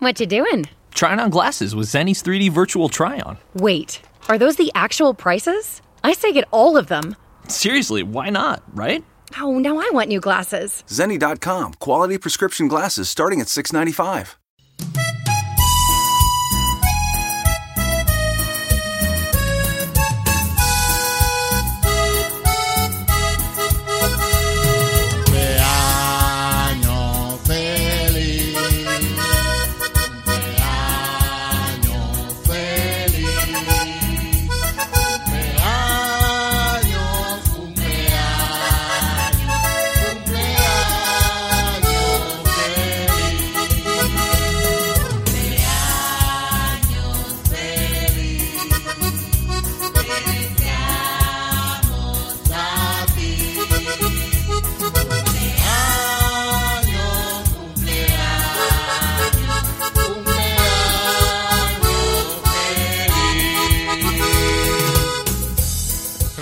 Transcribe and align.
What 0.00 0.20
you 0.20 0.26
doing? 0.26 0.68
Trying 0.94 1.18
on 1.18 1.30
glasses 1.30 1.74
with 1.74 1.88
Zenny's 1.88 2.22
3D 2.22 2.50
virtual 2.52 2.88
try 2.88 3.18
on. 3.18 3.38
Wait, 3.54 4.00
are 4.28 4.38
those 4.38 4.54
the 4.54 4.70
actual 4.74 5.12
prices? 5.12 5.82
I 6.04 6.12
say 6.12 6.32
get 6.32 6.46
all 6.52 6.76
of 6.76 6.86
them. 6.86 7.16
Seriously, 7.48 8.04
why 8.04 8.30
not, 8.30 8.62
right? 8.72 9.04
Oh, 9.40 9.58
now 9.58 9.78
I 9.78 9.90
want 9.92 10.08
new 10.08 10.20
glasses. 10.20 10.84
Zenni.com, 10.86 11.74
quality 11.74 12.16
prescription 12.16 12.68
glasses 12.68 13.08
starting 13.08 13.40
at 13.40 13.48
695. 13.48 14.38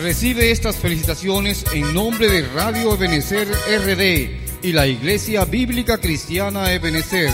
Recibe 0.06 0.52
estas 0.52 0.76
felicitaciones 0.76 1.64
en 1.74 1.92
nombre 1.92 2.28
de 2.28 2.42
Radio 2.54 2.94
Ebenecer 2.94 3.48
RD 3.48 4.62
y 4.62 4.70
la 4.70 4.86
Iglesia 4.86 5.44
Bíblica 5.44 5.98
Cristiana 5.98 6.72
Ebenecer. 6.72 7.32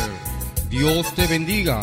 Dios 0.71 1.15
te 1.15 1.27
bendiga. 1.27 1.83